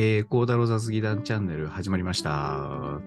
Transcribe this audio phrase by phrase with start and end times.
[0.00, 3.00] えー、コーダロ雑技団チャンネル始まりました。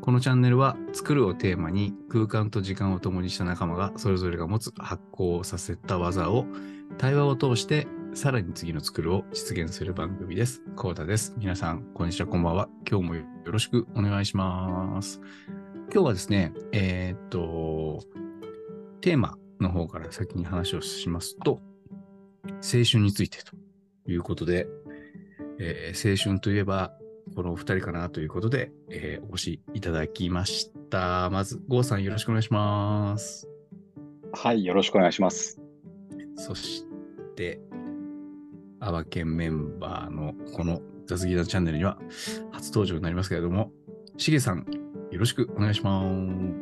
[0.00, 6.46] このチャンネルは作るをテーマに空間と時間を共にした仲間がそれぞれが持つ発行させた技を
[6.96, 10.62] 対話を通してさらに次の作るを実現する番組です。
[10.76, 11.34] コーダです。
[11.36, 12.70] 皆さん、こんにちは、こんばんは。
[12.90, 15.20] 今日もよろしくお願いします。
[15.92, 18.02] 今日はですね、えーっと、
[19.02, 21.60] テーマの方から先に話をしますと、
[22.46, 23.52] 青春についてと
[24.10, 24.66] いうことで、
[25.62, 26.94] えー青春といえば、
[27.36, 31.28] このお二人かなということで、えーお越しいただきました。
[31.30, 33.46] まず、郷さんよろしくお願いします。
[34.32, 35.60] はい、よろしくお願いします。
[36.36, 36.86] そし
[37.36, 37.60] て、
[38.80, 41.98] アバケンメンバーのこの雑技団チャンネルには
[42.50, 43.70] 初登場になりますけれども、
[44.16, 44.64] しげさん、
[45.10, 46.02] よろしくお願いしま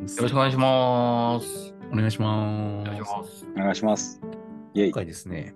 [0.07, 0.17] す。
[0.17, 1.73] よろしくお願いします。
[1.91, 2.83] お願いします。
[2.83, 3.47] お願いします。
[3.55, 4.21] お願いします。
[4.73, 4.91] 今。
[4.91, 5.55] 回ですね、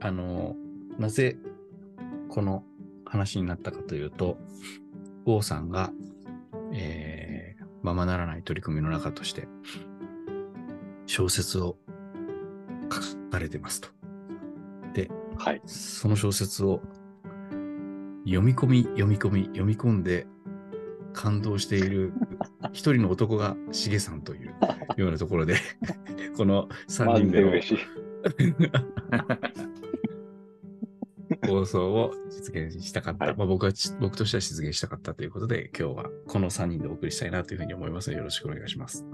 [0.00, 0.56] あの、
[0.98, 1.36] なぜ
[2.32, 2.64] この
[3.04, 4.38] 話になったかというと、
[5.26, 5.92] 郷さんが、
[6.72, 9.48] えー、ままならない取り組みの中として、
[11.04, 11.76] 小説を
[12.90, 13.90] 書かれてますと。
[14.94, 15.60] で、はい。
[15.66, 16.80] その小説を
[18.24, 20.26] 読み込み、読み込み、読み込んで
[21.12, 22.14] 感動している
[22.72, 24.54] 一人の男がしげさんという
[24.96, 25.56] ようなところで、
[26.38, 27.62] この3マ人で。
[31.52, 33.26] 放送を実現したかった。
[33.26, 39.02] はいまあ、僕はち、僕としては実現したかったということで、今日はこの3人でお送りしたいなというふうに思いますので、よろしくお願いします。
[39.02, 39.06] よ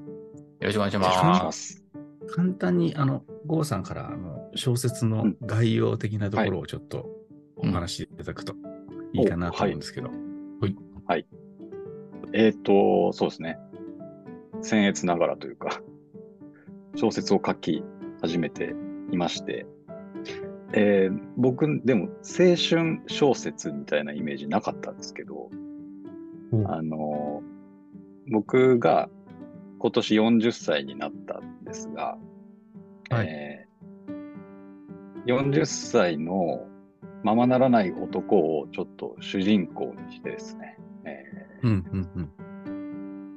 [0.61, 1.09] ろしくお願いしま
[1.45, 1.75] ます。
[1.75, 1.85] す。
[2.35, 7.09] 簡単に、あの、郷さんから、あの、小説の概要的なところをちょっと
[7.57, 8.55] お話しいただくと
[9.13, 10.11] いいかなと思うんですけど。
[12.33, 13.59] えっ、と、そうですね。
[14.63, 15.81] 僭越ながらというか、
[16.97, 17.83] 小説を書き
[18.21, 18.75] 始めて
[19.11, 19.67] いまして、
[20.73, 25.51] えー僕、でも、青春小説みたいなイメージなかったんですけど、
[26.53, 27.43] おあの、
[28.31, 29.09] 僕が
[29.79, 32.19] 今年40歳になったんですが、
[33.11, 33.27] はい。
[33.27, 33.69] えー
[35.27, 36.67] 40歳の
[37.23, 41.23] ままならない男をちょっと主人公にしてですね、え
[41.65, 42.33] うん、うん、うん。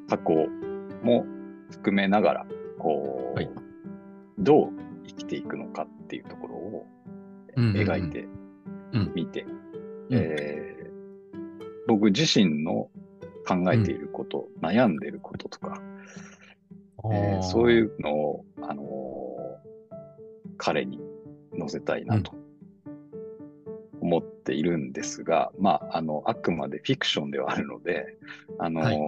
[0.08, 0.48] ー過去
[1.04, 1.26] も
[1.70, 2.46] 含めながら、
[2.80, 3.50] こう、はい。
[4.40, 4.70] どう
[5.06, 7.21] 生きていくのかっていうところをうんうんうん
[7.56, 8.28] 描いて
[8.94, 9.46] うんみて、
[11.88, 12.90] 僕自身の
[13.48, 15.82] 考えていること、悩んでいることとか、
[17.06, 19.22] えーそういうのを、あのー
[20.64, 21.00] 彼に
[21.58, 22.34] 載せたいなと
[24.00, 28.16] 思っているんですが、まあ、あの、あくまでフィクションではあるので、
[28.60, 29.00] あのーはい。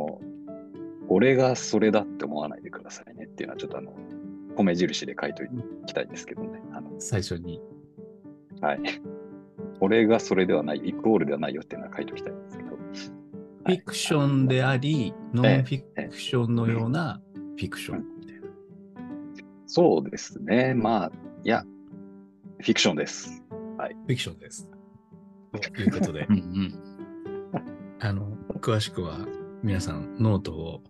[1.10, 3.94] 俺がそれだって思わないでくださいねっていうのはちょっとあの、
[4.56, 6.60] 米印で書いておきたいんですけどね。
[6.72, 7.62] あの最初に。
[8.64, 8.80] はい。
[9.82, 12.70] 俺がそれではない、イコールではないよっていうのは書いておきたいんですけど。
[13.66, 18.42] フィクションであり、ノンフィクションのようなフィクションみたいな。
[19.68, 20.74] そうですね。
[20.74, 21.12] まあ、
[21.44, 21.64] いや、
[22.60, 23.44] フィクションです。
[23.50, 24.70] フィクションです。
[25.52, 26.74] ということで う、んうん。
[28.00, 29.20] あの、詳しくは
[29.62, 30.84] 皆さんノートを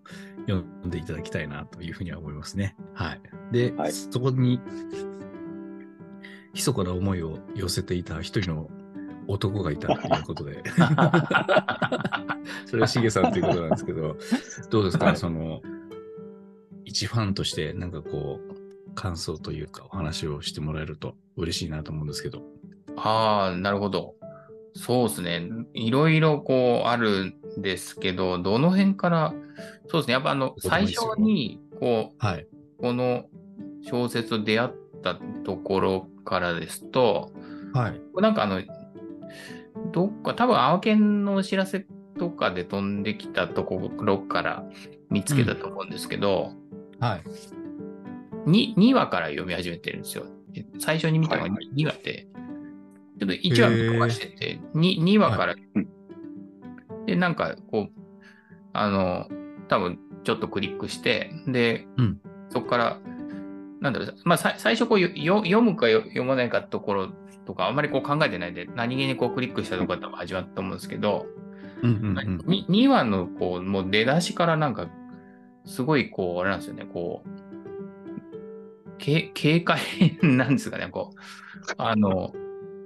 [0.47, 2.75] 読んでいただきたいなというふうには思いますね。
[2.93, 3.21] はい。
[3.51, 4.59] で、はいそこに、
[6.53, 8.69] 密かな思いを寄せていた一人の
[9.27, 10.61] 男がいたということで、
[12.65, 14.17] それはしげさんということなんですけど、
[14.69, 15.61] どうですか、はいその、
[16.85, 22.43] 一ファンとして、なんかこう、感想というかお話をしてもらえると嬉しいなと思うんですけど。
[22.95, 24.15] ああ、なるほど。
[24.75, 25.49] そうですね。
[25.73, 29.33] いろいろこうあるんですけど、どの辺から、
[29.87, 30.13] そうですね。
[30.13, 32.47] やっぱあの、最初に、こう、はい。
[32.77, 33.25] この
[33.83, 34.71] 小説と出会っ
[35.01, 37.31] たところからですと、
[37.73, 38.01] はい。
[38.21, 38.61] なんかあの、
[39.91, 41.85] どっか、多分、青犬のお知らせ
[42.17, 44.63] とかで飛んできたところから
[45.09, 46.53] 見つけたと思うんですけど、
[46.99, 48.49] はい。
[48.49, 50.25] に 2, 話から読み始めてるんですよ。
[50.79, 52.27] 最初に見たのがは 2, 話で、
[53.19, 57.05] ちょっと1話見飛ばしてて、2, 2話から、うん。
[57.05, 58.01] で、なんかこう、
[58.73, 59.27] あの、
[59.67, 62.21] 多分ちょっとクリックして、で、うん。
[62.49, 62.99] そこから、
[63.83, 67.09] なんだろう、まあ、最初こう読むか読まないかところ
[67.45, 71.25] とか、あんまりこう考えてないで、何気にこうクリックしたところから始まったと思うんですけど、
[71.83, 72.37] うんうんうん。
[72.47, 74.87] に 2, 話のこう、もう出だしからなんか、
[75.65, 77.29] すごいこう、あれなんですよね、こう、
[78.97, 79.81] け軽快
[80.21, 81.17] なんですかね、こう、
[81.77, 82.31] あの、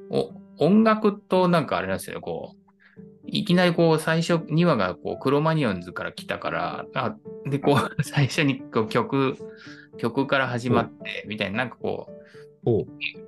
[0.09, 2.67] お音楽となんかあれなんですよね、こう、
[3.27, 7.15] いきなりこう、最初2話がこう、クロマニオンズから来たから、あ
[7.45, 9.38] で、こう、最初にこう曲、
[9.97, 12.17] 曲から始まって、みたいな、なんかこう、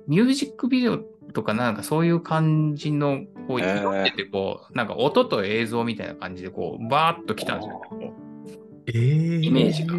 [0.06, 0.98] ミュージックビデオ
[1.32, 7.80] とか、なんかそういう感じの、こう、色ってて、こう、なんか音と映像みたいな感じで、こう、バーッと来たんですよ。
[7.88, 8.14] こ
[8.86, 9.94] えー、イメージが。
[9.94, 9.98] へ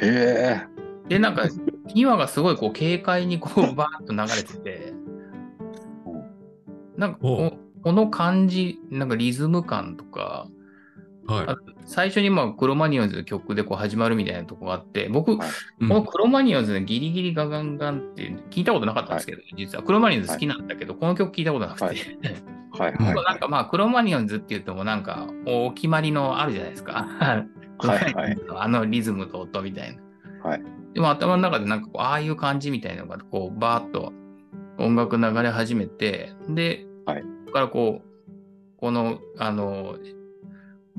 [0.00, 0.60] え。
[1.06, 1.42] うで、なんか、
[1.94, 4.92] 2話がすごい、こう、軽快に、こう、 バーッと流れてて、
[6.96, 10.48] なんかこう、この感じ、なんかリズム感とか、
[11.26, 11.46] はい。
[11.46, 15.48] あ最初にまあクロマニオンズの曲でこう始まるみたいなとこがあって、僕、はい。
[15.80, 15.88] うん。
[15.88, 19.82] このクロマニオンズのギリギリガガンガンっていう聞いたことなかったんですけど、実は。
[19.82, 21.96] クロマニオンズ好きなんだけど、この曲聞いたことなくて、はい。
[22.72, 23.14] はい。
[23.14, 27.06] なんかまあクロマニオンズって言ってもなんかお決まりのあるじゃないですか。
[27.18, 27.86] はい。
[27.86, 28.38] はい。
[28.56, 29.96] あのリズムと音みたい
[30.42, 30.48] な。
[30.48, 30.62] はい。
[30.94, 34.12] でも頭の中でなんかこうああいう感じみたいなのがこうバーッと
[34.78, 37.22] 音楽流れ始めて、で、はい。
[37.22, 38.12] ここからこう、
[38.78, 39.96] この、あの、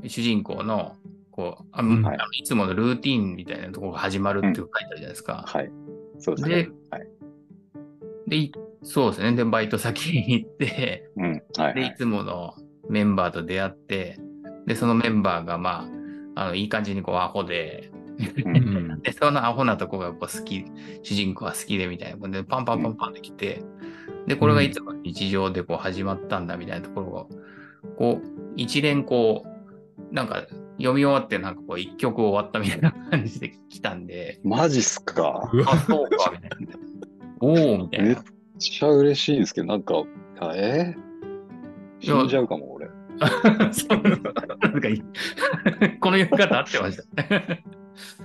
[0.08, 0.96] 主人公の、
[1.30, 5.44] こう、あうんあのいつものルーティンみたいなところが始まるって書いてあるじゃないですか。
[5.46, 5.70] はい。
[6.18, 6.68] そうですでね。
[6.90, 7.08] はい。
[8.28, 8.52] で、い
[8.82, 9.32] そうですね。
[9.32, 11.32] で、バイト先に行って、うん。
[11.32, 11.94] はいはで、いい。
[11.96, 12.54] つもの
[12.88, 14.18] メンバーと出会って、
[14.66, 15.88] で、そのメンバーが、ま
[16.36, 17.90] あ、あの、いい感じにこう、アホで、
[18.44, 18.56] ううん
[18.92, 20.64] ん で、そのアホなとこがこう好き、
[21.02, 22.28] 主人公は好きでみたいな。
[22.28, 23.62] で、パンパンパンパンってきて、
[24.26, 27.26] で、これがいつも日常でこう始まったんだみたいなところが、
[27.96, 29.53] こう、一連こう、
[30.14, 30.46] なんか
[30.78, 35.50] 読み終わってなんかこう一曲終わったみたいな感じで来たんで、マジっすか？
[35.52, 36.74] うわあ、そうか、みたいな。
[37.40, 38.22] おー、みたいめっな。
[38.58, 40.04] ちゃ嬉しいんですけど、なんか、
[40.40, 40.94] あえ？
[42.00, 42.86] ー死んじゃうかも、俺。
[43.72, 44.02] そう
[44.60, 45.02] なんかいい
[46.00, 47.24] この読み方合ってました。
[47.24, 47.36] い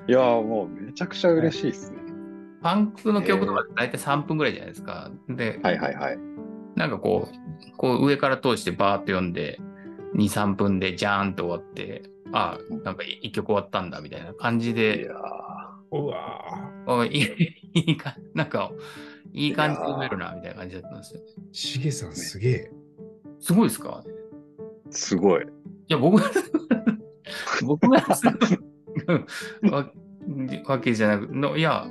[0.08, 1.98] やーもうめちゃくちゃ嬉しいっすね。
[2.62, 5.12] パンクの曲とか大体3分ぐらいじゃないですか。
[5.28, 6.20] で、はいはいはい。
[6.76, 9.60] なんかこう、こう上から通してバーって読んで、
[10.20, 15.14] 2、3分でジャーンと終わって、あなんか一曲終わったんだみたいな感じいで、や
[15.92, 17.22] うわあいい
[17.74, 18.72] いいか、なんか、
[19.34, 21.22] いい感じで読めるな、みたいな感じだったんですよ。
[21.52, 22.72] ーしげさんすげえ。
[23.40, 24.04] すごいですか？
[24.06, 25.44] ーすごい。
[25.44, 25.46] い
[25.88, 26.30] や、僕が、
[27.66, 29.92] 僕がすごいわ
[30.66, 31.88] わけじゃなくの、いや、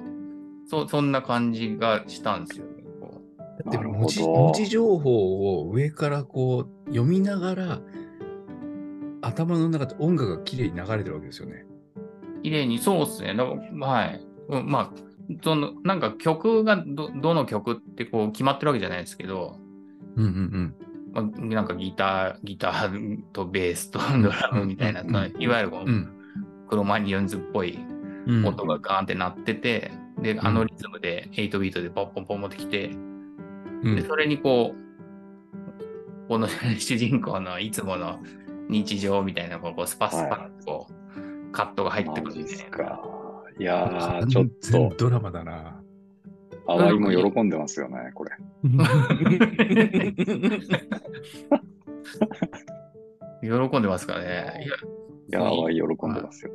[0.68, 2.84] そそんな感じがしたんですよね。
[3.00, 7.80] こだってなるほど文字文字情報を上からこう読みながら
[9.22, 11.64] 頭の中で音楽が綺麗に流れてるわけですよね。
[12.38, 13.34] う綺麗に、そうですね。
[13.34, 14.26] はい。
[14.48, 14.90] うんまあ、
[15.42, 19.58] その、なんか曲がど、どの曲ってこう決まってるわけじゃないですけど、
[20.16, 20.74] うんうん
[21.12, 26.14] まあ、なんかギター、ギターとベースとドラムみたいな、うんうんいわゆるこのうん。
[26.68, 27.78] クロマニヨンズっぽい
[28.26, 28.46] うん。
[28.46, 32.90] 音がガーンって鳴ってて、で、あのリズムで8ビートでポンポンポン持ってきて、
[33.82, 36.48] うんで、それにこう、この
[36.78, 38.18] 主人公のいつもの
[38.68, 40.86] 日常みたいな、こう、スパスパッと
[41.52, 43.00] カットが入ってくるんですか。
[43.58, 45.82] いやー、ちょっと、ドラマだな。
[46.66, 48.30] 淡いも喜んでますよね、これ。
[53.42, 54.66] 喜んでますかね。
[55.28, 56.52] いや、淡い喜んでますよ。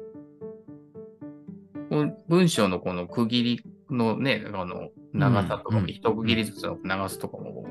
[2.28, 7.66] 文章のこの区切りのね、あの、長さとかも、うん一区切りずつの長さとかも、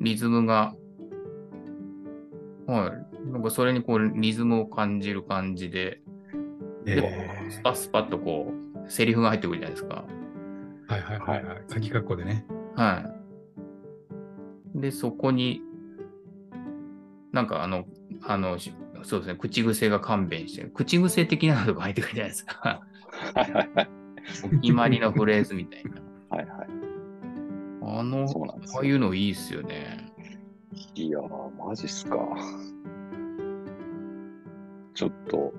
[0.00, 0.74] リズムが、
[2.66, 3.15] はい。
[3.26, 6.00] なんかそれにこう、リズムを感じる感じで、
[6.84, 10.04] で、えスパスパッとこう、セリフが入ってくるじゃないですか。
[10.88, 11.64] ーはいはいはいはい。
[11.68, 12.46] 鍵括弧でね。
[12.76, 13.12] は
[14.76, 14.80] い。
[14.80, 15.62] で、そこに、
[17.32, 17.84] なんかあの、
[18.22, 20.70] あの、しそうですね、口癖が勘弁してる。
[20.70, 22.82] 口癖的なのが入ってくるじゃないですか。
[23.34, 23.88] はいはいはい。
[24.44, 26.36] お決まりのフレーズみたいな。
[26.36, 26.68] はいはい。
[27.82, 28.26] あの、
[28.74, 30.12] ああいうのいいっすよね。
[30.94, 32.16] いやー、マジっすか。
[34.96, 35.52] ちょっと、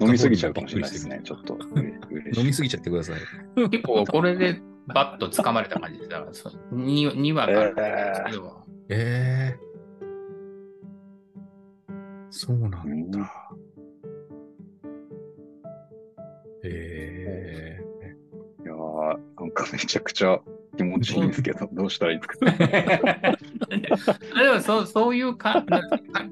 [0.00, 1.20] 飲みすぎちゃうかもしれないですね。
[1.24, 1.58] ちょっと。
[2.38, 3.68] 飲みすぎちゃってください。
[3.68, 6.08] 結構これでバッと掴まれた感じ。
[6.08, 9.66] だからそ 2, 2話からですけど、ええ
[12.30, 13.50] そうなんうんだ。
[16.62, 18.16] ええ
[18.62, 20.40] いやー、なんかめちゃくちゃ
[20.76, 22.28] 気持ちいいんですけど、どうしたらいいです
[24.06, 24.18] か？
[24.42, 25.64] でもそうそういうか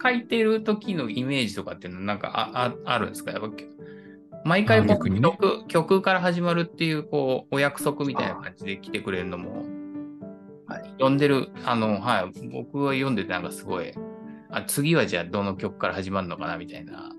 [0.02, 3.30] 書いてる時のイメージとかっていうのはなんかあああるんですか？
[3.32, 3.48] やっぱ
[4.44, 5.22] 毎回こうあ逆にね。
[5.22, 9.64] 曲曲から始まるっていうこうお約束みたいな感じで来てくれるのも、
[10.66, 10.82] はい。
[10.98, 13.92] 読んでるあのはい僕は読んでてなんかすごい
[14.50, 17.10] あ次はじゃあどの曲から始まるのかなみたいな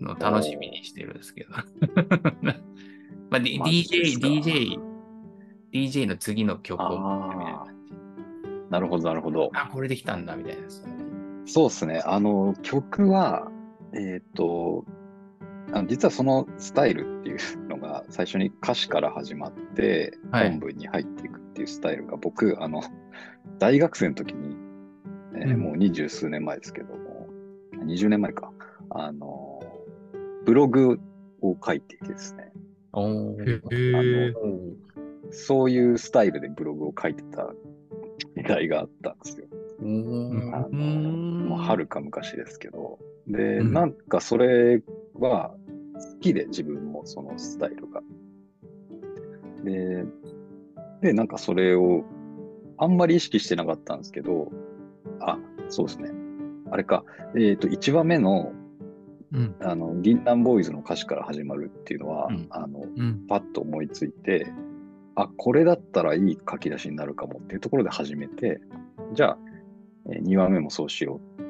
[0.00, 1.50] のを楽しみにしてるんですけど。
[3.30, 4.89] まあ、DJ DJ
[5.72, 7.66] DJ の次の曲をみたいな
[8.70, 9.50] なるほど、なるほど。
[9.52, 10.62] あこれできたんだみたいな
[11.46, 12.02] そうですね。
[12.06, 13.50] あの、曲は、
[13.92, 14.84] えっ、と、
[15.72, 20.50] あの実はそのスタイルっていうのが最初に歌詞から始まって、はい。
[20.50, 22.82] 本文に入っていくっていうスタイルが僕、あの、
[23.58, 24.56] 大学生の時に、
[25.34, 25.60] えーうん。
[25.60, 27.28] もう二十数年前ですけども、
[27.84, 28.52] 20年前か、
[28.90, 29.60] あの、
[30.44, 31.00] ブログ
[31.42, 32.52] を書いていてですね、
[32.92, 33.42] おー。
[33.42, 34.34] へえ。
[34.34, 34.89] お
[35.30, 37.52] そういうスタイルでブログを書いてた
[38.36, 39.46] 時代があったんですよ。
[41.56, 42.98] はるか昔ですけど。
[43.26, 44.82] で、うんなんかそれ
[45.14, 45.54] は
[45.94, 48.02] 好きで自分もそのスタイルが。
[49.64, 50.04] で、
[51.02, 52.04] で、なんかそれを
[52.78, 54.50] あんまり意識してなかったんですけど、
[55.20, 56.10] あ、そうですね。
[56.70, 57.04] あれか、
[57.36, 58.52] えっ、と、1話目の、
[59.32, 59.54] うん。
[59.60, 63.26] あの、銀杏ボーイズの歌詞から始まるっていうのは、うんあの、うん。
[63.28, 64.52] パッと思いついて、
[65.22, 68.60] あ、これだったらいい書き出しになるかもっていうところで始めて、
[69.12, 69.38] じゃあ、
[70.08, 71.42] え2話目もそうしよう。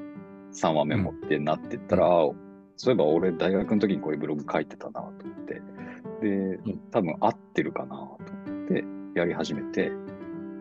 [0.52, 2.30] 3話目もってなってったら、あ
[2.76, 5.12] そういえば俺大学の時にこういうブログ書いてたなと思っ
[5.46, 5.62] て、
[6.22, 6.58] で、
[6.90, 8.84] 多分合ってるかなと思って
[9.14, 9.92] やり始めて、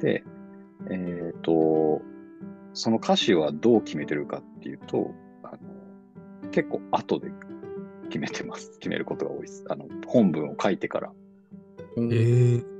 [0.01, 0.23] で、
[0.89, 2.01] えっ、と、
[2.73, 5.11] その歌詞はどう決めてるかっていうと、
[5.43, 7.31] あの結構後で
[8.09, 8.71] 決めてます。
[8.79, 9.65] 決めることが多いです。
[9.69, 11.11] あの、本文を書いてから。
[11.97, 12.63] ええ。
[12.63, 12.78] あ、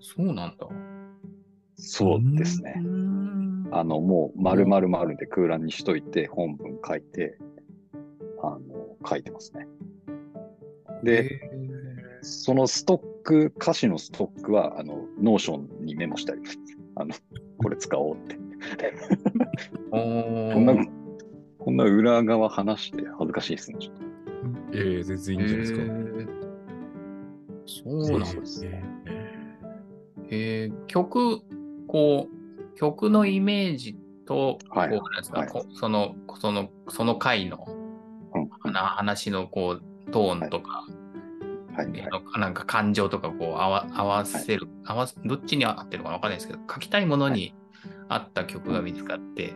[0.00, 0.66] そうなんだ。
[1.76, 2.88] そうですねう。
[2.88, 3.68] ん。
[3.72, 7.38] あの、もう丸々丸で空欄にしといて、本文書いて、
[8.42, 8.58] あの、
[9.06, 9.66] 書いてますね。
[11.02, 11.50] で、へ
[12.22, 16.58] そのストック、歌詞のストックは、あの、 Notion にメモしてあります。
[16.96, 17.14] あの、
[17.58, 18.38] これ使おうって。
[19.90, 20.74] こんな、
[21.58, 24.02] こんな裏側話して恥ずかしいですね、ちょっと。
[24.72, 25.80] ええ、全然いいんじゃないですか。
[27.66, 28.82] そうなんですね。
[30.30, 31.40] えー曲、
[31.86, 33.96] こう、曲のイメージ
[34.26, 34.90] と、はい。
[34.90, 35.48] こうなんですかはい。
[35.48, 37.66] こその、その、その回の
[38.34, 38.48] うん。
[38.48, 40.86] 話話のこう、トーンとか、
[41.76, 42.08] はい、はい。
[42.10, 47.54] のなんか感情とかこう合わ合わせる、合わせどっちに合ってるのかわかんないですけど、書きたいものに
[48.08, 49.54] 合った曲が見つかって、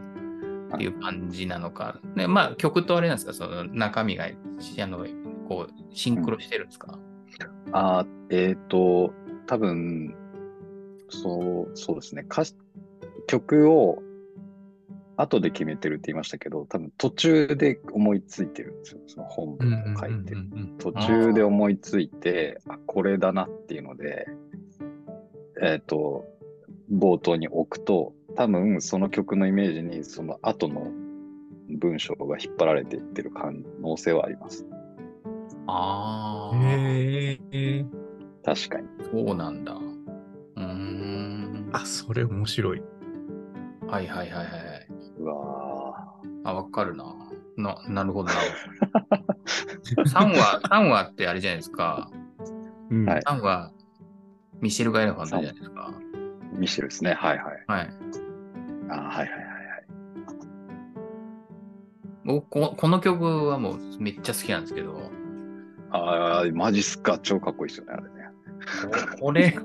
[0.75, 2.00] っていう感じなのか。
[2.16, 5.07] ね、まあ曲とあれなんですか、その中身が、あの、
[5.49, 6.99] こう、シンクロしてるんですか、
[7.73, 9.12] あーえっ、と、
[9.47, 10.14] 多分、
[11.08, 12.25] そう、そうですね。
[12.30, 12.54] 歌詞
[13.26, 14.02] 曲を
[15.16, 19.00] 後で決めてるって言いましたけど、多分途中で思いついてるんですよ。
[19.06, 20.34] その本うん文を書いて。
[20.34, 24.26] うんうん途中で思いついて、あ、これだなっていうので、
[25.62, 26.25] えっ、と、
[26.92, 30.90] 冒頭に置くと、多分その曲のイメージにその後の
[31.70, 34.66] 文章が引っ張られていってる可能性はあります。
[35.66, 37.87] ああ、うんへえ。
[38.44, 38.88] 確かに。
[39.11, 39.78] そうなんだ。
[40.84, 41.70] うーん。
[41.72, 42.82] あ、それ面白い。
[43.88, 44.46] はいはいはいはい。
[45.18, 46.14] うわ
[46.44, 47.04] あ、わかるな。
[47.56, 48.34] な、なるほどな。
[50.06, 52.10] 3話、三話ってあれじゃないですか。
[52.90, 53.72] うんはい3話、
[54.60, 55.92] ミシェル・ガイラファントじゃないですか。
[56.54, 57.14] ーミシェルですね。
[57.14, 57.64] はいはい。
[57.66, 57.90] はい。
[58.88, 59.84] あーはいはいはいはい。
[62.24, 65.10] 僕こ、この曲はもうめっちゃ好きなんですけど、
[65.90, 67.18] ああ、マジっすか。
[67.22, 68.24] 超かっこいいですよね、あれね。
[69.21, 69.59] これ、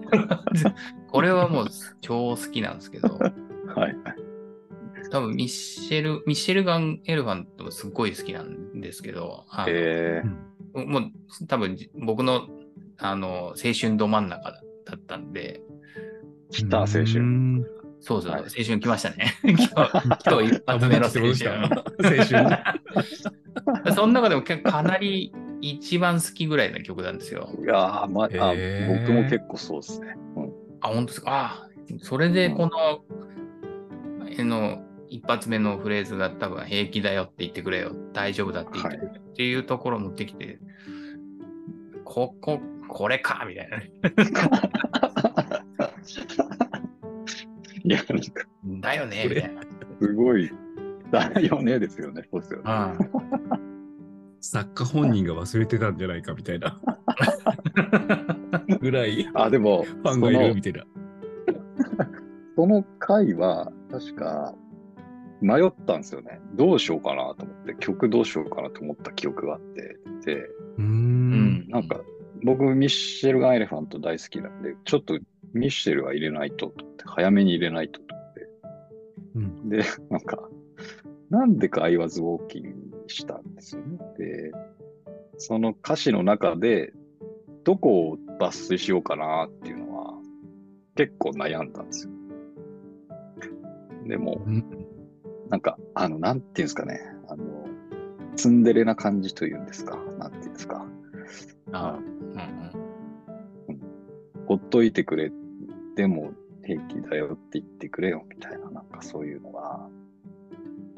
[1.08, 1.68] これはもう
[2.02, 3.32] 超好きなんですけど、はい
[3.80, 3.96] はい。
[5.12, 10.22] 多分ミッシェル、ミッシェルガン・エルファントもすっごい好きなんですけど、え
[10.74, 12.48] もう多分僕の
[12.98, 14.62] あの青春ど真ん中だ
[14.96, 17.22] ったんで、ー、来た青う春。
[17.22, 17.66] ん
[18.02, 19.34] そうそう、はい青春来ましたね。
[19.44, 21.60] 今日、今日一発目の青春。
[22.04, 22.60] 青春？
[23.94, 27.50] その中でも結構かなり一番好きぐらいの曲なんですよ。
[27.62, 30.16] いやー、まあ、僕も結構そうですね。
[30.36, 31.32] うんあ、本当ですか？
[31.32, 32.72] あ、それでこの、
[34.40, 37.94] あの、一発目のフレーズが多分平気だよって言ってくれよ。
[38.14, 40.60] 大丈夫だって言ってくれよっていうところを持ってきて、
[42.06, 43.46] ここ、これか？
[43.46, 43.92] みたいなね。
[47.84, 49.28] いや、なんか、だよね？
[49.28, 49.62] みたいな。
[50.02, 50.50] すごい、
[51.12, 52.24] だよねですよね。
[52.32, 52.66] そうですよね。
[54.42, 56.80] 作家本人が忘れてたんじゃないかみたいな
[58.80, 60.86] ぐらいフあ、でも、ァンがいるみたいな。
[62.56, 64.56] その回は、確か、
[65.42, 66.42] 迷ったんですよね。
[66.56, 71.70] どうしようかなと思って、曲どうしようかなと思った記憶があって、で、うんん。
[71.70, 72.02] なんか、
[72.44, 75.18] 僕、ミッシェルガン・エレファント大好きなんで、ちょっと
[75.54, 78.50] ミッシェルは入れないとと思って、早めに入れないとと思って、
[79.36, 80.50] うんで、なんか、
[81.30, 83.98] なんでか I was walking にしたんですよね。
[84.18, 84.52] で、
[85.38, 86.94] その歌詞の中で、
[87.64, 90.14] どこを抜粋しようかなっていうのは、
[90.96, 92.12] 結構悩んだんですよ。
[94.08, 94.66] でも、うん
[95.50, 97.68] なんか、あの、なんていうんですかね、あの、
[98.36, 100.86] ツンデレな感じというんですか、なんていうんですか。
[101.72, 103.80] あうんうん
[104.46, 105.32] ほっといてくれ。
[105.96, 109.88] でも、平気だよって言ってくれよみたいな、なんかそういうのが、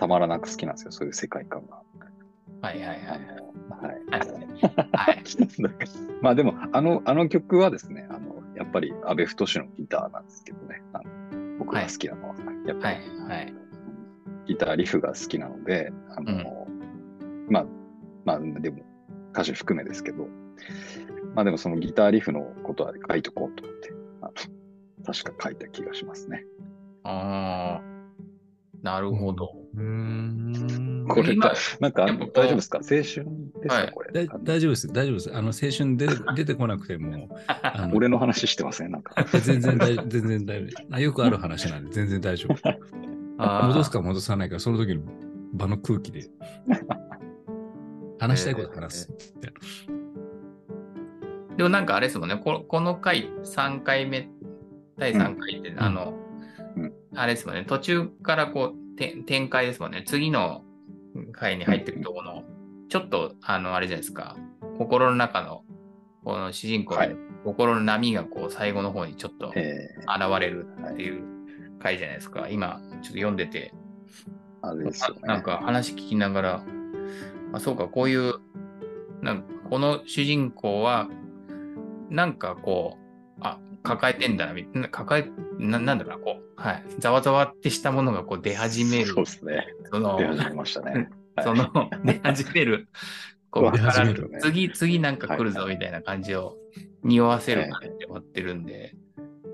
[0.01, 1.79] たまらなく好きなんですよ、そういう世界観が。
[2.67, 2.97] はいはいはい。
[2.97, 3.19] はい。
[4.09, 4.29] はい。
[4.93, 5.61] はい。
[5.61, 5.85] なんか
[6.23, 13.53] まあでも、あの、あの曲はですね、あの、やっぱり安倍太のギターなんですけどね、あの僕が好きなのは、やっぱはりいはい。
[14.47, 16.67] ギターリフが好きなので、あの、
[17.47, 17.65] まあ、
[18.25, 18.81] まあ、でも
[19.33, 20.27] 歌詞含めですけど、
[21.35, 23.93] まあでもそのギターリフのことは書いとこうと思って、
[25.05, 26.43] 確か書いた気がしますね。
[27.03, 27.90] ああ、
[28.81, 29.51] なるほど。
[29.75, 31.05] うーん。
[31.07, 32.77] これ今なんか大丈夫ですか？
[32.79, 33.15] 青春です
[33.67, 35.29] か、はいこれ大丈夫です、大丈夫です。
[35.35, 38.91] あの、青春出て 出てこなくても、あの俺の話してません？
[38.91, 39.23] なんか。
[39.39, 40.99] 全然大全然大丈夫あ。
[40.99, 42.57] よくある話なんで、全然大丈夫。
[43.67, 45.01] 戻すか戻さないか、その時の
[45.53, 46.27] 場の空気で。
[48.19, 49.13] 話したいこと話す。
[51.57, 54.29] でもなんかあれですもんね、ここの回、3回目、
[54.97, 56.30] 第3回って、あの、うんあ
[57.25, 60.63] れですもんね、途中からこう、て展開ですもんね、次の
[61.31, 62.43] 回に入ってるとこの、
[62.89, 64.37] ちょっと、あの、あれじゃないですか、
[64.77, 65.63] 心の中の、
[66.23, 67.15] この主人公のはい。
[67.43, 70.39] 心の波がこう、最後の方にちょっと現え。
[70.39, 71.23] れるっていう
[71.79, 72.47] 回じゃないですか。
[72.49, 75.21] 今、ちょっと読んでて、ー、あれですよね。
[75.23, 76.65] なんか話聞きながら、
[77.53, 78.35] あ、そうか、こういう、
[79.21, 81.09] なんかこの主人公は、
[82.09, 83.00] なんかこう、あ、
[83.83, 89.07] 抱えてんだな、みな抱え、ななんだろうな、こう、はい、ざわざわってしたものがこう出始める。
[89.07, 89.67] そう、ですね。
[89.91, 91.09] その出、始めましたね。
[91.35, 91.45] はい。
[91.45, 92.87] その、出始める、
[93.49, 96.57] こう、から次、次なんか来るぞ、みたいな感じを
[97.03, 98.95] 匂わせる感じで終わってるんで、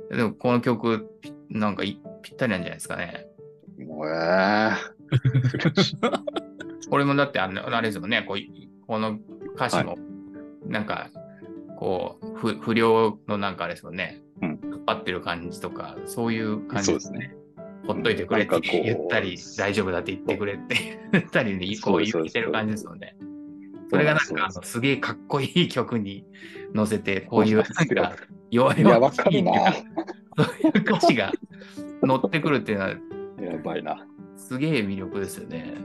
[0.10, 3.28] でもこの曲、ぴなんかいぴったりなんじゃないですかね。
[3.80, 4.76] もうえー。
[6.90, 8.38] これもだってあの、あれですもんね、こう
[8.86, 9.20] この
[9.56, 9.98] 歌詞も、
[10.66, 11.10] なんか、
[11.78, 17.36] こう不、不良のなんかあれですもんね、うん引っ張ってる感じとか、そういう感じですね。
[17.88, 23.16] ほっといてくれって言ったり、大丈夫だって言ってくれって言ったりね、こう言ってる感じですよね。
[23.90, 26.26] それがなんか、すげえかっこいい曲に
[26.74, 28.16] 乗せて、こういうなんか
[28.52, 29.74] 弱いや、々わかるな。
[29.74, 29.82] そ
[30.44, 31.32] ういう歌詞が
[32.04, 34.06] 乗ってくるっていうのは、やばいな。
[34.36, 35.76] すげえ魅力ですよね。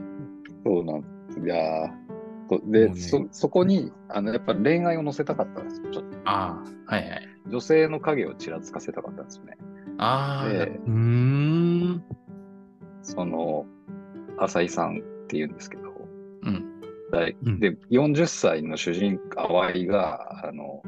[0.65, 0.99] そうなん
[1.45, 2.02] いやー
[2.49, 5.91] そうで、ねそ、そこに、あの、やっぱ恋愛を乗せたかったんですよ。
[5.91, 7.29] ちょっとああ、はいはい。
[7.47, 9.57] 女性の影をちらつかせたかったんですよね。
[9.97, 12.03] ああ、で、うーん。
[13.01, 13.65] その、
[14.37, 15.83] 浅井さんって言うんですけど、
[16.43, 16.81] うん。
[17.11, 20.81] 大うんで、40歳の主人公、淡井が、あの、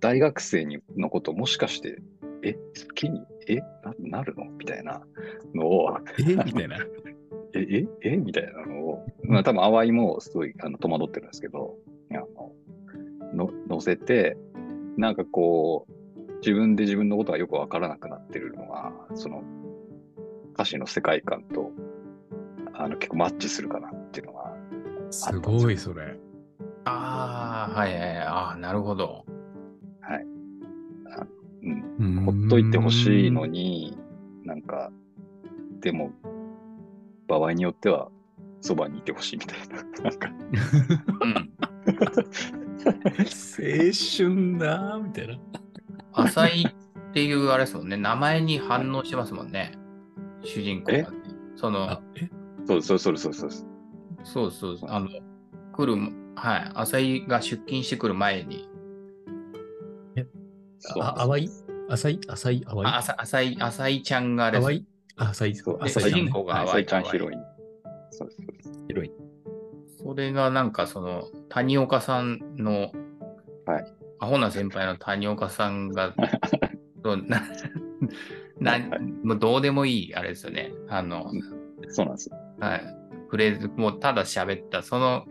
[0.00, 1.98] 大学生にのこともしかして、
[2.42, 2.58] え、好
[2.94, 4.44] きに、え、ななるの？
[4.50, 5.00] みたいな
[5.54, 6.36] のを、え？
[6.44, 6.78] みたいな。
[7.56, 11.76] え、え、えみたいなのを、まあ多分淡井もすごいあの戸惑ってるんですけど、
[12.10, 12.14] あ
[13.34, 14.36] の、の、乗せて、
[14.96, 19.42] なんかこう、自分で自分のことがよくわからなくなってるのが、その、
[20.54, 21.70] 歌詞の世界観と、
[22.74, 24.54] あの、結構マッチするかなっていうのが、
[25.10, 26.16] すごい、それ。
[26.84, 28.18] ああ、はいはいはい。
[28.18, 29.24] ああ、なるほど。
[31.98, 33.98] うん、ほっといてほしいのに、
[34.44, 34.90] なんか、
[35.80, 36.12] でも、
[37.28, 38.08] 場合によっては、
[38.60, 39.76] そばにいてほしいみたいな。
[40.02, 40.28] なんか、
[41.20, 41.50] うん。
[41.94, 42.92] 青
[43.94, 45.38] 春だーみたいな。
[46.12, 47.96] 浅井っていうあれですもんね。
[47.96, 49.72] 名前に反応してますもんね。
[50.42, 51.08] 主人公が、ね。
[51.56, 52.00] その
[52.66, 53.50] そうそうそうそうそう。
[54.24, 54.90] そうそうそう。
[54.90, 55.08] あの、
[55.72, 55.96] 来る、
[56.34, 56.70] はい。
[56.74, 58.68] 浅井が出勤してくる前に、
[60.78, 61.50] そうあ、淡い？
[61.88, 62.84] 浅い浅い淡い？
[62.84, 64.84] あ浅浅井、浅井ちゃんがあれです
[65.16, 67.40] あ浅いそうで浅い主人公がはい、淡いさいちゃんヒロイン。
[68.10, 68.84] そうですそうです。
[68.88, 69.12] 広い。
[70.02, 72.92] それがなんかその、谷岡さんの、
[73.66, 76.14] はいアホな先輩の谷岡さんが、
[77.04, 77.42] そうな
[78.58, 78.78] な
[79.22, 80.72] もうどうでもいい、あれですよね。
[80.88, 81.30] あの、
[81.88, 82.30] そうなんです。
[82.58, 82.82] はい。
[83.28, 85.26] フレーズ、もうただ喋った、その、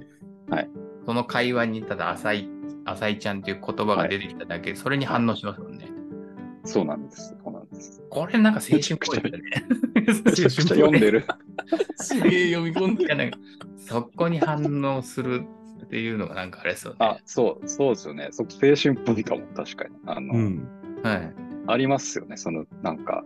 [0.49, 0.69] はい
[1.05, 2.49] その会話にただ浅井、
[2.85, 5.87] 浅井ちゃんという言葉が出てきただけ、それに反応しますもんね。
[6.63, 7.35] そうなんです。
[8.09, 9.41] これなんか青春っぽいよね。
[10.57, 11.25] 読んでる。
[11.97, 13.39] すげえ読み込んでいやなんか
[13.77, 15.45] そこに反応する
[15.85, 16.97] っていうのがなんかあれですよね。
[16.99, 18.29] あ、そう、そうですよね。
[18.31, 19.95] そこ青春っぽいかも、確かに。
[20.05, 20.67] あの、うん。
[21.03, 21.33] はい。
[21.67, 22.37] ありますよね。
[22.37, 23.23] その、なんか、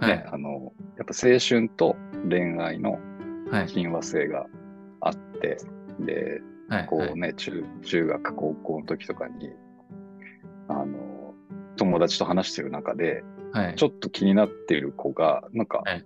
[0.00, 0.28] はね、い。
[0.28, 1.96] あの、やっぱ青春と
[2.28, 2.98] 恋愛の
[3.50, 3.68] はい。
[3.68, 4.46] 親和性が
[5.00, 5.58] あって、
[6.00, 6.86] で、はい。
[6.86, 9.50] こうね、中、中学、高校の時とかに、
[10.68, 11.34] あの、
[11.76, 13.22] 友達と話してる中で、
[13.52, 13.74] はい。
[13.76, 16.04] ちょっと気になっている子が、なんか、はい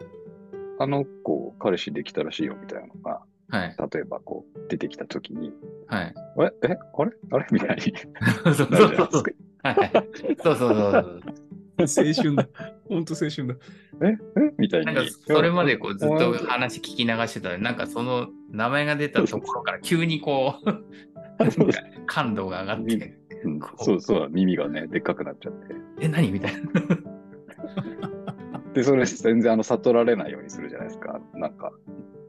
[0.78, 3.76] あの子、彼氏できたらしいよみたいなのが、はい。
[3.92, 5.52] 例えばこう、出てきた時に、
[5.86, 6.14] はい。
[6.40, 7.12] え、え、あれ？
[7.30, 7.46] あれ？
[7.52, 7.94] みたいに
[8.44, 8.96] そうそうそう。
[8.96, 9.08] そう
[10.42, 11.20] そうそうそう。
[11.78, 12.48] 青春だ。
[12.88, 13.54] 本当青春だ。
[14.02, 14.54] ええ？
[14.58, 14.86] みたいに。
[14.86, 20.56] なんかそれまでこうずっと話聞き流してたら、なんかその名前が出たところから急にこ
[21.38, 21.68] う、そう
[22.06, 25.74] 感度が上がって、うんそうそう、耳がね、でっかくなっちゃって。
[26.00, 26.32] え、何？
[26.32, 26.60] みたいな。
[28.74, 31.20] で、それ全然あの悟られないようにするじゃないですか。
[31.34, 31.72] なんか、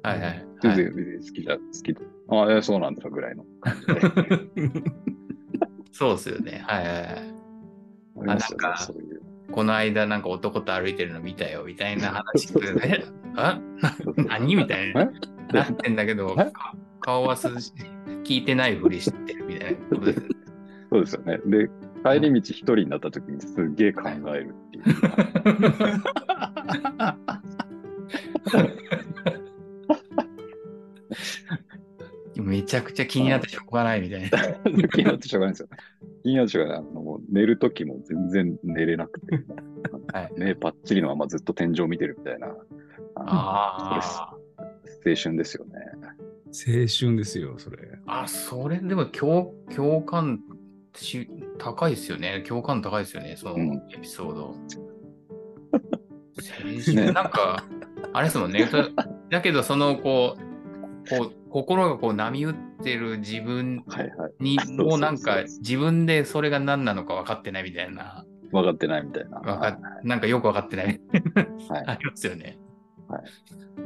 [0.04, 0.46] はいはい。
[0.62, 1.96] 全然別に好きじゃ、好き。
[2.30, 4.82] ああ、えそうなんだぐらいの感じで。
[5.92, 6.64] そうですよね。
[6.68, 8.28] はいはいはい。
[8.28, 9.22] なんかそういう。
[9.52, 13.04] この間なんか男と歩いてるの見たよみたいな話するね。
[13.36, 13.60] あ？
[14.16, 15.02] 何みたいな。
[15.02, 15.10] え？
[15.54, 16.36] なってんだけど
[17.02, 17.48] 顔はす
[18.24, 20.22] 聞いてないふりしてるみたいなことです。
[20.90, 21.40] そうですよね。
[21.46, 21.70] で、
[22.04, 24.84] 帰り道一人になった時にすっげえ考えるっていう。
[32.44, 34.30] めちゃくちゃ気になってしょうがないみたいな。
[34.90, 35.70] 気になってしょうがないんですよ。
[36.24, 36.80] 気になってしょうがない。
[36.80, 39.44] あのもう寝る時も全然寝れなくて、
[40.14, 42.48] はい、目パッチリのままずっと天井見てるみたいな。
[42.48, 42.56] あ
[43.16, 44.36] あ。
[45.06, 45.74] 青春ですよね。
[46.46, 47.78] 青春ですよ、それ。
[48.06, 50.40] あ、それでも共共感
[50.96, 51.28] し
[51.64, 52.44] 高いですよね。
[52.48, 54.56] 共感高いですよね、そのうんエピソード。
[56.36, 57.64] 青春なんか、
[58.12, 58.66] あれですもんね。
[58.70, 58.90] だ
[59.30, 63.84] だけど、その、こう、こう心がこう波打ってる自分。
[64.40, 69.40] にもうなんか自分でそれが何なのか分かってないみたいな、分かってないみたいな。
[69.40, 71.00] わかなんかよく分かってないはい
[71.88, 72.58] ありますよね。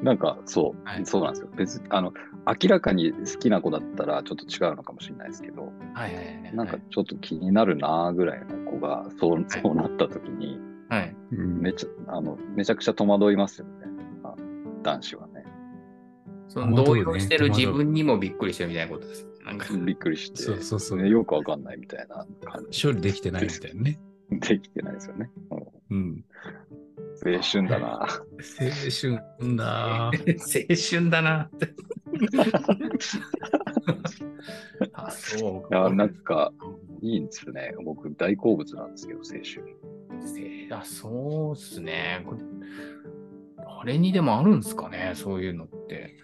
[0.04, 1.50] なんかそう、はいそうなんですよ。
[1.56, 2.14] 別にあの
[2.46, 6.56] 明らかに好きな子だったらちょっと違うのかもしれないですけど、はいはいはいはい。
[6.56, 10.60] なんかちょっと気になるなぐらいの子がそうそうなった時に、
[10.90, 11.16] はい。
[11.32, 13.74] うんめちゃあのめちゃくちゃ戸惑いますよね。
[14.24, 14.36] あ
[14.84, 15.44] 男子はね。
[16.50, 19.28] その動揺してる自分にもびっくりしてるみたいなことです。
[19.46, 24.00] なんか、びっくりして、そうそうそうねよくわかんないみたいな感じ処理できてないみたいなね。
[24.32, 25.30] できてないですよね。
[25.52, 26.26] うんうん。
[27.36, 28.00] 青春だな。
[28.00, 28.08] 青
[28.90, 30.06] 春だ。
[30.06, 30.12] 青
[30.90, 31.50] 春だな。
[34.94, 36.52] あ、そういや、なんか
[37.02, 37.74] いいんですよね。
[37.84, 39.44] 僕大好物なんですけど、青春。
[40.20, 42.24] せあそうっすね。
[42.26, 42.40] これ
[43.86, 46.16] 誰にでもあるんすかね、そういうのって。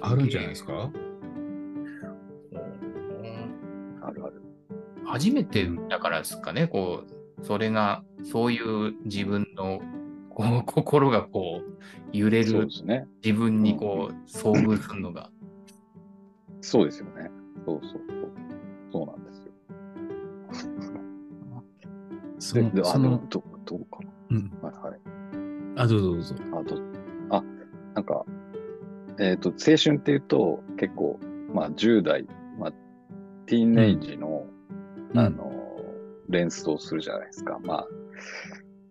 [0.00, 0.90] あるんじゃないですか？
[4.02, 4.42] あるある。
[5.04, 9.80] 初めてだからですかね、こう、それが、そういう自分の
[10.30, 12.68] こう 心がこう揺れる。
[13.24, 15.30] 自分にこう遭遇するのが。
[16.60, 17.30] そうですよね。
[17.66, 18.32] そうそうそう。
[18.92, 19.52] そうなんですよ。
[22.38, 23.98] そので、その、のどどうか
[24.30, 24.50] うん。
[24.62, 24.68] な。
[24.68, 25.00] はいはい。
[25.76, 26.34] あ、どうぞどうぞ。
[26.52, 26.78] あと、
[27.30, 27.44] あ、
[27.94, 28.24] なんか、
[29.18, 31.18] えっ、と、青春っていうと、結構、
[31.52, 32.26] まあ、10代、
[32.58, 32.72] まあ、
[33.46, 34.46] ティーンエイジの、
[35.12, 35.51] うんあの、
[36.32, 37.60] 連想するじゃないですか。
[37.62, 37.88] まあ、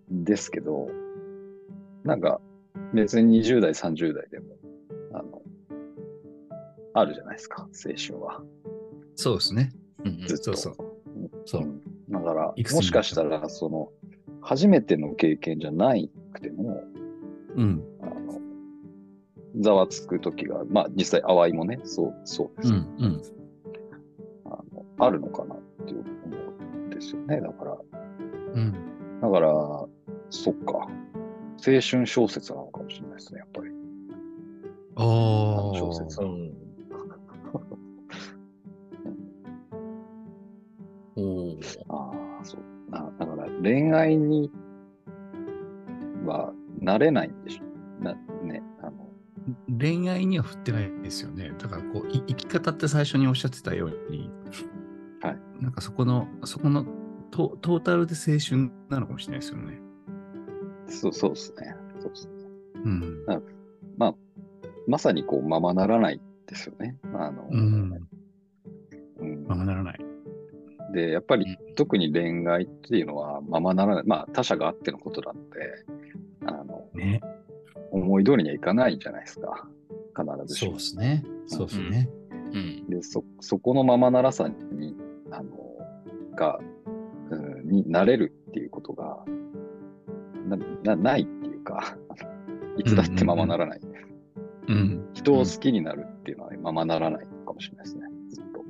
[0.10, 0.88] ですけど、
[2.04, 2.40] なんか、
[2.94, 4.56] 別に20代、30代でも、
[5.14, 5.42] あの、
[6.94, 8.42] あるじゃないですか、青春は。
[9.16, 9.72] そうですね。
[10.06, 10.44] うんうんずっと。
[10.44, 10.76] そうそう
[11.46, 13.90] そううんだから、ももしかしたら、その、
[14.42, 16.84] 初めての経験じゃないくても、
[17.56, 17.84] うん。
[18.02, 18.42] あの、
[19.62, 22.80] ざわつく時が、まあ実際淡いもね、そう、そうです、うん。
[23.00, 23.22] うん。
[24.46, 24.86] あの。
[25.00, 25.51] あるのかな？
[27.02, 27.42] ですよね。
[27.42, 27.78] だから、
[28.54, 29.20] うん。
[29.22, 29.50] だから、
[30.30, 30.88] そっか。
[31.64, 33.72] 青春小説なのかもしれないですね、やっぱり。
[34.96, 35.06] ああ。
[35.78, 36.28] 小説は。
[41.18, 41.60] おー
[41.90, 42.12] あ
[42.42, 42.62] あ、そう。
[42.90, 44.50] なだから恋愛に
[46.26, 47.64] はなれないんでしょ。
[48.04, 49.10] な、ね、あの、
[49.78, 51.52] 恋愛には振ってないですよね。
[51.60, 54.32] だからこう、い生き方って最初におっしゃってたように、
[55.22, 55.64] はい。
[55.64, 56.86] なんかそこの、そこの
[57.32, 59.80] トトータルで青春なのかもしれないですよね。
[60.88, 61.76] そう、そうですね。
[62.00, 62.34] そうですね。
[62.84, 63.26] うん。
[64.88, 66.98] まさにこう、ままならないですよね。
[67.14, 68.08] あの、うん。
[69.20, 70.00] うんままならない。
[70.94, 74.04] で、やっぱり特に恋愛っていうのはままならない。
[74.06, 75.86] まあ他者があってのことなので、
[76.46, 77.22] あの、ね。
[77.92, 79.68] 思い通りにはいかないじゃないですか。
[80.16, 81.24] 必ずしそうもですね。
[81.46, 82.10] そうですね。
[82.54, 82.90] うん。
[82.90, 84.96] で、そ、そこのままならさに、
[86.32, 86.60] あの、が、
[87.30, 89.24] うん、になれるっていうことが、
[90.48, 91.98] な、な、ないっていうか、
[92.78, 93.82] いつだってままならない。
[94.67, 95.10] うん。
[95.13, 98.04] 人を好きになるっていうのはままならないかもしれないですね。
[98.30, 98.63] ずっと。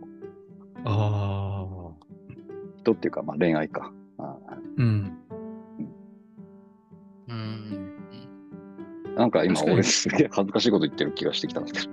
[0.86, 1.92] ああ。
[2.78, 3.92] 人っていうか、まあ恋愛か。
[4.18, 4.38] あ
[4.78, 5.18] うん。
[7.28, 7.92] うん。
[9.16, 11.66] なんか今俺すげえ恥ずかしいこと言ってる気がしてきたん。
[11.66, 11.88] です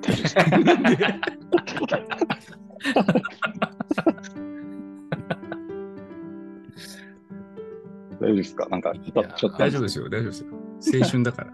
[8.21, 8.69] 大大丈夫ですか？
[8.69, 11.01] なんか、ちょっと、ちょっと大丈夫ですよ、大丈夫ですよ。
[11.03, 11.53] 青春だから。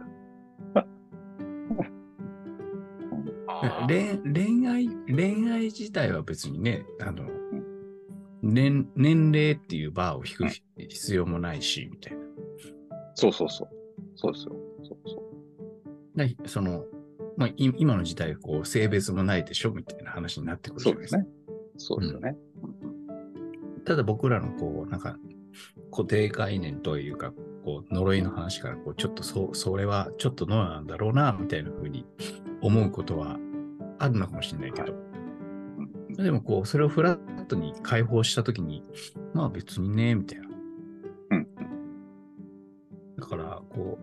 [3.86, 7.28] 恋恋愛、恋愛自体は別にね、あの、
[8.42, 10.46] 年年齢っていうバーを引く
[10.88, 12.18] 必要もないし、みたいな。
[13.14, 13.68] そうそうそう。
[14.16, 14.56] そうですよ。
[14.82, 15.22] そうそ
[16.14, 16.18] う。
[16.18, 16.84] でその、
[17.36, 21.22] まあ、い今の時代、こう、性別もないでしょみたいな話になってくるじゃないですか。
[21.22, 21.44] そうですね。
[21.76, 22.36] そうですよね。
[23.84, 25.16] ただ僕らのこう、なんか、
[25.94, 27.32] 固定概念というか、
[27.64, 32.04] こう、呪いの話から、こう、ちょっとそ、それはちょっとどうなんだろうな、みたいな風に
[32.60, 33.38] 思うことは
[34.00, 38.84] あるのかもしれないけど、うんでもこう、それをフラットに解放したときに、
[39.34, 40.48] まあ別にね、みたいな。
[41.30, 41.48] うん
[43.16, 43.98] だから、こ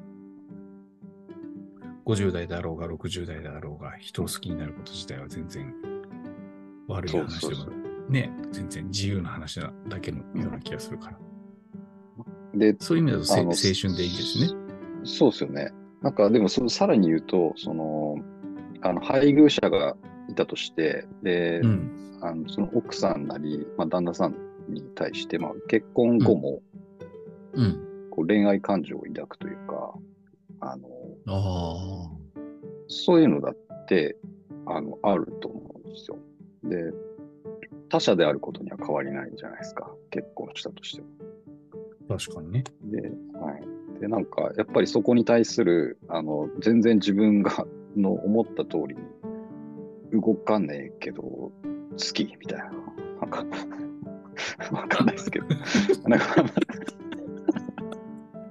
[2.06, 5.74] う、50代だろうが60代だろうが、人を好きになること自体は全然
[6.88, 7.66] 悪い話でも
[8.10, 11.31] ね、全然自由な話なだけのような気がするから。
[12.54, 14.50] で、そういう意味だと青春でいいですね。
[15.04, 15.72] そうですよね。
[16.02, 18.18] なんか、でもそ、さらに言うと、その、
[18.82, 19.96] あの、配偶者が
[20.30, 21.98] いたとして、で、うん。
[22.24, 24.36] あのその奥さんなり、まあ、旦那さん
[24.70, 26.62] に対して、まあ、結婚後も、
[27.54, 28.08] うん。
[28.12, 29.94] こう恋愛感情を抱くというか、
[30.60, 30.88] あの、
[31.28, 32.12] あ
[32.88, 34.18] そういうのだって、
[34.68, 36.18] あの、あると思うんですよ。
[36.64, 36.94] で、
[37.90, 39.90] 他者であることには変わりないんじゃないですか。
[40.12, 41.08] 結婚したとしても。
[42.14, 42.64] あ、確かにね。
[42.84, 44.00] で、はい。
[44.02, 51.52] で、なんか、やっぱりそこに対する、あの、全然自分が、の思った通りに動かねえけど、好
[51.98, 52.72] きみたいな。
[53.22, 53.46] なんか、
[54.72, 55.46] わかんないですけど。
[56.08, 56.46] なんか、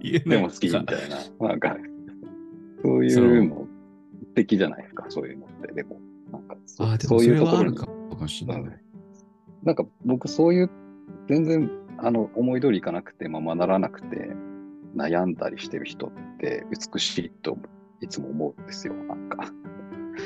[0.00, 1.48] でも好きみたいな。
[1.48, 1.76] なんか、
[2.82, 3.66] そういうの
[4.30, 5.72] 素敵じゃないですか、そういうのって。
[5.72, 6.00] でも、
[6.32, 8.80] なんかそ、あそういうれところにはあるかもしれない。
[9.64, 10.70] なんか僕そういう、
[11.28, 11.70] 全然、
[12.02, 14.30] あの、思い通りいかなくて、ままならなくて、
[14.96, 17.56] 悩んだりしてる人って美しいと
[18.00, 18.94] いつも思うんですよ。
[18.94, 19.52] なんか、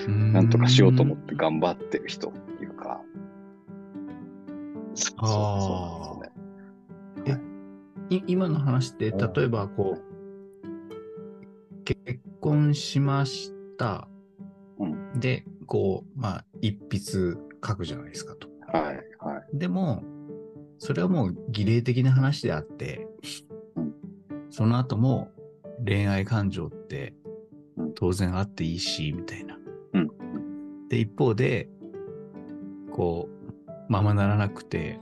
[0.08, 3.00] なんとかしようと思って頑張ってる人っていうか。
[4.94, 6.30] そうそうなんで
[7.24, 7.42] すよね。
[8.10, 14.08] い今の話って、例えばこう、結婚しました。
[14.78, 18.48] うんで、こう、まあ、一筆書くじゃないですかと。
[18.72, 19.58] はい、はい。
[19.58, 20.02] でも、
[20.84, 23.08] それはもう儀礼的な話であって、
[23.74, 23.94] うん
[24.50, 25.30] その後も
[25.84, 27.14] 恋愛感情って
[27.78, 29.58] うん当然あっていいし、みたいな。
[29.94, 31.70] うんで、一方で、
[32.92, 35.00] こう、ままならなくて、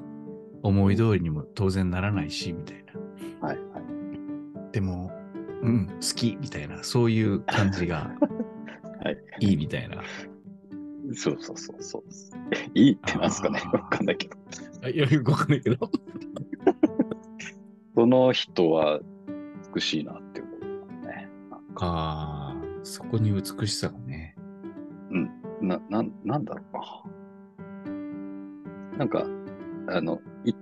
[0.62, 2.84] 思い通りにも当然ならないし、みたい
[3.40, 3.48] な。
[3.48, 3.82] はい、はい。
[4.70, 5.10] でも、
[5.62, 8.14] うん、好き、みたいな、そういう感じが
[9.02, 10.00] はい、いいみたいな。
[11.14, 12.02] そうそうそうそう。
[12.74, 13.60] いいってなんすかね？
[13.72, 14.36] わかんないけど。
[14.82, 15.90] あいや、よくわかんないけど。
[17.94, 19.00] その人は
[19.74, 21.28] 美しいなって思うね。
[21.76, 24.36] ああ、そこに美しさがね。
[25.62, 26.76] な、なん、なんだろう
[28.92, 28.98] な。
[28.98, 29.24] なんか、
[29.88, 30.52] あの、い、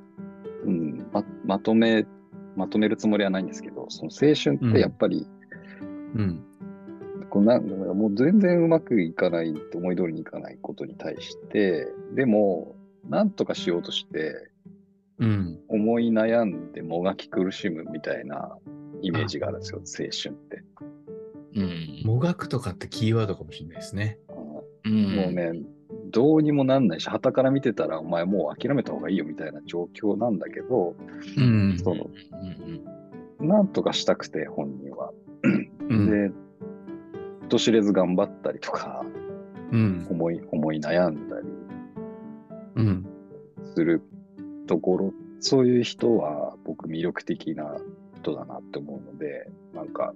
[0.64, 2.06] うん、ま、まとめ、
[2.56, 5.26] まとめるつもりはないんですけど、その青春ってやっぱり、
[6.14, 6.44] うん。
[7.30, 7.58] こうな
[7.92, 12.76] んもう全然うまくいかない、思い通りにいかないことに対して、でも、
[13.08, 14.50] なんとかしようとして、
[15.18, 15.58] うん。
[15.68, 18.56] 思い悩んでもがき苦しむみたいな
[19.02, 20.64] イメージがあるんですよ、青春って。
[21.56, 22.02] うん。
[22.06, 24.18] もがくとかってキーワードかもしれないですね。
[24.84, 25.52] うんもうね、
[26.10, 30.96] どうにもなんないし、旗から見てたら、お前もう諦めた方がいいよみたいな状況なんだけど、
[31.36, 31.78] うん。
[31.78, 33.00] その、うん
[33.40, 35.12] なんとかしたくて、本人は。
[35.88, 36.10] うん。
[36.10, 36.30] で、
[37.50, 39.04] 人知れず頑張ったりとか、
[39.72, 40.06] うん。
[40.08, 41.48] 思い、思い悩んだり
[42.76, 43.06] うん。
[43.74, 44.02] する
[44.68, 47.76] ところ、そういう人は僕魅力的な
[48.14, 50.14] 人だなって思うので、なんか、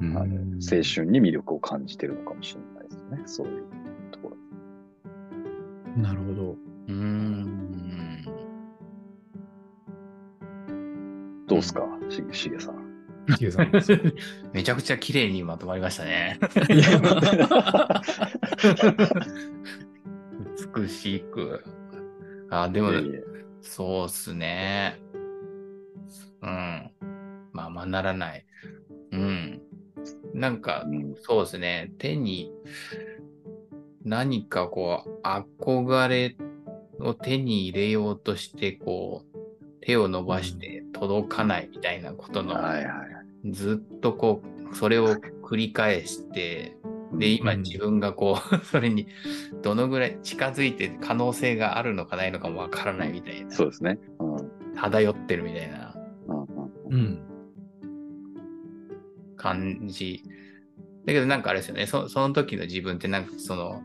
[0.00, 3.64] うんあの青春に魅力を感じてるのかもしれないですね、そういう
[4.10, 4.30] とこ
[5.96, 6.02] ろ。
[6.02, 6.56] なるほど。
[6.88, 8.24] うん。
[11.46, 12.85] どうすか、ししげさん。
[14.52, 16.38] めちゃくちゃ綺麗にまとまりましたね。
[20.74, 21.64] 美しく。
[22.50, 22.92] あ、でも
[23.60, 25.00] そうっすね。
[26.42, 26.90] うん。
[27.52, 28.46] まあまあならない。
[29.12, 29.60] うん。
[30.34, 31.90] なんかう、んそうですね。
[31.98, 32.52] 手に
[34.04, 36.36] 何かこう、憧れ
[37.00, 39.36] を手に入れようとして、こう、
[39.80, 43.05] 手を伸ばして届かないみたいなことの、はいはい。
[43.52, 46.76] ずっとこう、それを繰り返して、
[47.12, 49.06] で、今うん自分がこう、 それに
[49.62, 53.98] どのぐらい近づいて可能性があるのかないのかもわからないみたいな、そうですね。
[54.18, 54.36] うん。
[54.36, 55.94] うん漂ってるみたいな。
[56.28, 57.18] うんうん。
[59.36, 60.22] 感じ。
[61.06, 63.82] だけどなんかあれですよね、そその時の自分ってなんかその、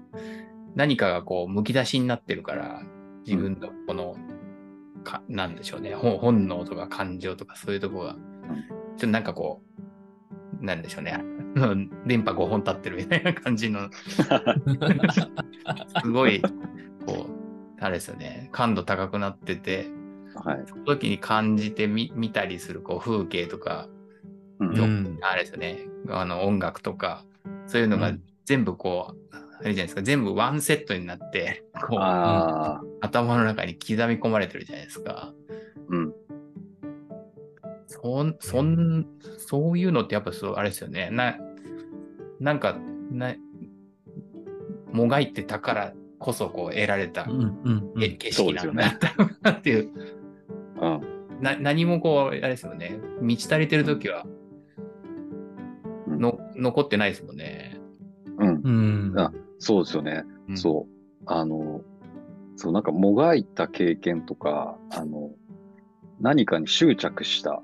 [0.76, 2.84] 何かがこう、むき出しになってるから、
[3.26, 4.15] 自分のこの、
[5.04, 8.15] かなんでしょうね、ほ本能とか感情とかそういうとこが、
[9.01, 9.63] ちょっとなんかこ
[10.61, 11.19] う、なんでしょうね、
[12.05, 13.89] 電波5本立ってるみたいな感じの、
[16.03, 16.39] すごい、
[17.07, 19.87] こう、あれですよね、感度高くなってて、
[20.35, 20.63] はい。
[20.67, 23.89] その時に感じてみ見たりするこう風景とか、
[24.59, 24.69] うん。
[24.69, 25.17] うん。
[25.21, 27.25] あれですよね、あの音楽とか、
[27.65, 28.21] そういうのがうん。
[28.45, 35.33] 全部こう、あれじゃないですか、全部ワンセットになって、こう、ああ、頭の中に刻み込まれてるじゃないですか。
[38.03, 38.37] うん。
[38.39, 39.05] そん、そん、
[39.37, 41.09] そういうのってやっぱそう、あれですよね。
[41.11, 41.37] な、
[42.39, 42.77] なんか、
[43.11, 43.35] な、
[44.91, 48.97] もがいてたからこそこう得られたうんうんうんえ景色なんだっ
[49.41, 49.89] たっていう、
[50.81, 51.01] うん。
[51.41, 52.99] な何もこう、あれですよね。
[53.21, 54.25] 満ち足りてる時は
[56.07, 57.79] うんの、残ってないですもんね。
[58.37, 58.61] うん。
[58.63, 58.69] う
[59.13, 59.19] ん。
[59.19, 60.23] あそうですよね。
[60.49, 61.23] うんそう。
[61.25, 61.81] あの、
[62.55, 65.31] そう、なんかもがいた経験とか、あの、
[66.19, 67.61] 何かに執着した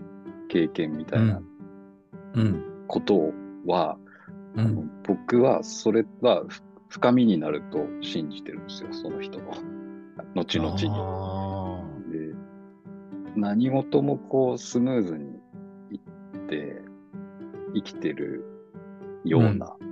[0.48, 1.42] 経験みたいな
[2.34, 2.64] うん。
[2.88, 3.34] こと
[3.66, 3.98] は、
[4.56, 4.92] あのうん。
[5.04, 9.52] 僕はそれはふ深みになると信じてるんですよ、その人の。
[10.36, 10.90] 後々に。
[10.90, 12.34] あで
[13.36, 15.26] 何事もこうスムーズに
[15.92, 16.00] いっ
[16.48, 16.82] て
[17.76, 18.46] 生きてる
[19.26, 19.88] ようなー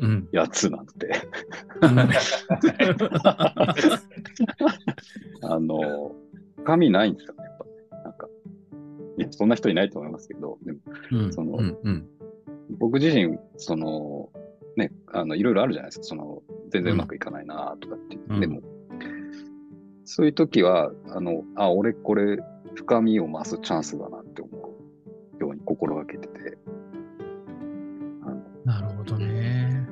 [0.00, 0.28] うん。
[0.32, 1.12] やつなんて、
[5.42, 6.14] あの、
[6.56, 7.34] 深みないんですよ
[9.30, 10.78] そんな人いないと思いますけど、でも
[11.12, 11.32] うん。
[11.32, 11.78] そのうん。
[11.82, 12.08] うん。
[12.78, 14.30] 僕自身、その、
[14.76, 16.04] ね、あの、いろいろあるじゃないですか。
[16.04, 18.18] その、全然うまくいかないなとかって。
[18.28, 18.60] うんでも、
[20.04, 22.38] そういう時は、あの、あ、俺これ、
[22.74, 24.50] 深みを増すチャンスだなって思
[25.38, 26.58] うように心がけてて、
[28.64, 29.86] なるほどね。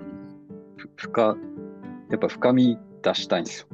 [0.76, 1.36] ふ深、
[2.10, 3.68] やっぱ深み出したいんですよ。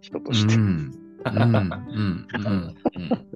[0.00, 0.54] 人として。
[0.54, 0.92] うん。
[1.24, 1.42] うん。
[1.42, 2.26] うん。
[2.28, 3.27] うん。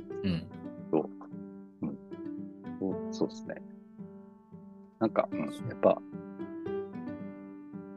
[5.02, 6.00] なんか、うん、やっぱ、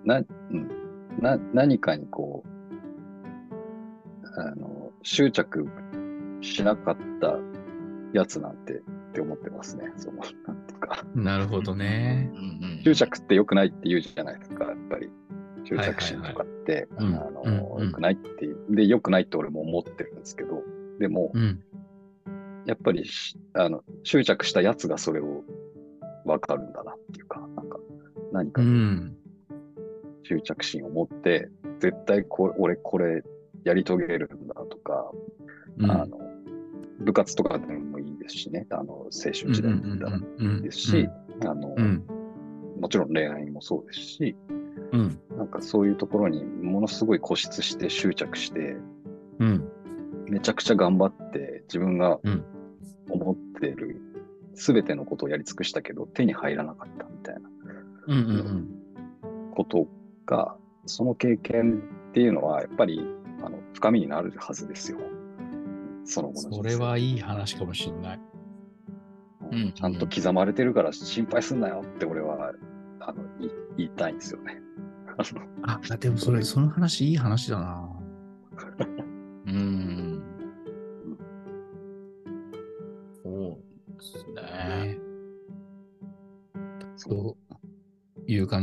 [0.06, 0.22] な、う
[0.58, 0.70] ん、
[1.22, 5.68] な、何かにこう、あの、執着
[6.42, 7.38] しなかった
[8.12, 8.82] やつなんてっ
[9.14, 9.94] て思ってますね。
[9.98, 12.32] その、なんていうか、なるほどね。
[12.84, 15.12] 執着って良くないって言うじゃないですか、やっぱり。
[15.64, 17.28] 執着心とかって、はいはいはい。
[17.28, 20.64] あの、うんうん良くないっていう、で、良くないって俺も思ってるんですけど、
[21.00, 21.62] でも、うん。
[22.66, 25.44] やっぱりし、あの、執着したやつがそれを
[26.26, 26.84] 分かるんだ
[28.36, 28.62] 何か。
[30.24, 33.24] 執着心を持って、絶対これ、俺これ
[33.64, 35.12] やり遂げるんだとか、
[35.78, 35.92] うん。
[35.92, 36.20] あの、
[37.00, 40.18] 部活とかでもいいですしね、あの、青春時代だったら
[40.56, 41.10] いいですし。
[42.80, 44.36] もちろん恋愛もそうですし、
[44.92, 45.20] うん。
[45.38, 48.78] なんかそういうところにものすごい固執して執着して、
[49.40, 49.68] うん。
[50.30, 52.44] めちゃくちゃ頑張って自分がうん
[53.10, 54.02] 思ってる
[54.54, 57.06] 全てのことをやり尽くしたけど手に入らなかった。
[59.56, 59.88] こと
[60.26, 63.02] が、その経験っていうのはやっぱり
[63.44, 65.00] あの深みになるはずですよ。
[66.04, 68.20] そのそれはいい話かもしれない。
[69.52, 72.54] うんちゃんと刻まれてるから心配すんなよって俺は
[73.00, 73.24] あの
[73.78, 74.60] 言いたいんですよね。
[75.64, 77.90] あ、でもそれ、その話いい話だな。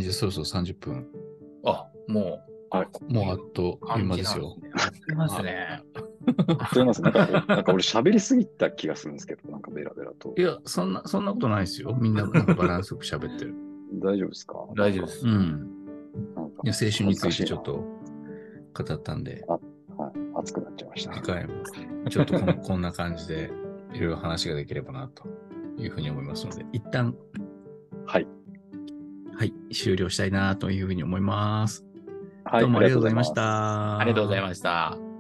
[0.03, 1.07] じで、そろそろ30分。
[1.65, 2.41] あ、も
[3.09, 4.57] もうあっとう、いう間ですよ。
[4.63, 5.83] やってますね。
[6.73, 7.05] すいません。
[7.05, 10.41] なんか、なんか俺喋りすぎた気がするんですけど、なんかベラベラとい。
[10.41, 11.95] や、そんな、そんなことないですよ。
[12.01, 13.55] みんななんかバランスよく喋ってる。
[13.95, 14.55] 大丈夫ですか？
[14.75, 15.27] 大丈夫です。
[15.27, 15.33] うん。
[16.35, 19.61] なんかいや、青春についてちょっ恥と語ったんで、ずかし
[19.91, 21.13] いなはい、熱くなっちゃいました。
[21.15, 21.53] 次回も
[22.09, 23.51] ちょっとこん こんな感じで
[23.93, 25.29] いろいろ話ができればなと
[25.77, 27.15] いうふうに思いますので、一旦、
[28.07, 28.27] はい。
[29.43, 31.85] はい、終了したいなというふうに思います。
[32.45, 33.99] はい、どうもありがとうございました。
[33.99, 35.12] ありがとうございました。